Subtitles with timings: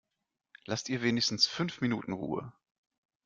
[0.65, 2.53] Lasst ihr wenigstens fünf Minuten Ruhe!